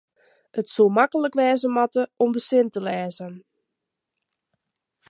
it 0.59 0.67
soe 0.73 0.95
maklik 0.97 1.33
wêze 1.39 1.67
moatte 1.75 2.03
om 2.23 2.29
de 2.35 2.41
sin 2.47 2.67
te 2.73 2.79
lêzen 2.87 3.35